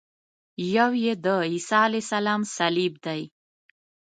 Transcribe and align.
یو 0.75 0.91
یې 1.03 1.13
د 1.25 1.27
عیسی 1.49 1.79
علیه 1.85 2.03
السلام 2.05 2.41
صلیب 2.57 2.93
دی. 3.05 3.21